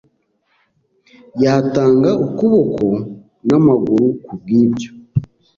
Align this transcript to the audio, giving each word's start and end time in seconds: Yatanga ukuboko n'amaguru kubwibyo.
Yatanga 1.43 2.09
ukuboko 2.25 2.85
n'amaguru 3.47 4.07
kubwibyo. 4.25 4.89